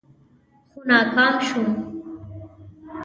[0.71, 1.69] خو ناکام شوم.